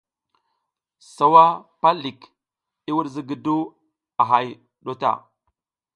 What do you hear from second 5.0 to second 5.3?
ta.